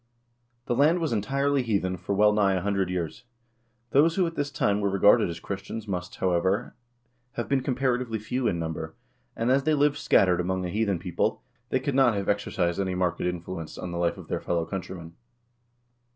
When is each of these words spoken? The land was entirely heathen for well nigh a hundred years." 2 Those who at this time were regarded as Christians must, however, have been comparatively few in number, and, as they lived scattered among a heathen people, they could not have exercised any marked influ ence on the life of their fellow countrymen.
The 0.65 0.73
land 0.73 0.97
was 0.97 1.13
entirely 1.13 1.61
heathen 1.61 1.95
for 1.95 2.15
well 2.15 2.33
nigh 2.33 2.55
a 2.55 2.61
hundred 2.61 2.89
years." 2.89 3.19
2 3.93 4.01
Those 4.01 4.15
who 4.15 4.25
at 4.25 4.33
this 4.33 4.49
time 4.49 4.81
were 4.81 4.89
regarded 4.89 5.29
as 5.29 5.39
Christians 5.39 5.87
must, 5.87 6.15
however, 6.15 6.75
have 7.33 7.47
been 7.47 7.61
comparatively 7.61 8.17
few 8.17 8.47
in 8.47 8.57
number, 8.57 8.95
and, 9.35 9.51
as 9.51 9.61
they 9.63 9.75
lived 9.75 9.97
scattered 9.97 10.39
among 10.39 10.65
a 10.65 10.69
heathen 10.69 10.97
people, 10.97 11.43
they 11.69 11.79
could 11.79 11.93
not 11.93 12.15
have 12.15 12.27
exercised 12.29 12.79
any 12.79 12.95
marked 12.95 13.19
influ 13.19 13.61
ence 13.61 13.77
on 13.77 13.91
the 13.91 13.99
life 13.99 14.17
of 14.17 14.27
their 14.27 14.41
fellow 14.41 14.65
countrymen. 14.65 15.13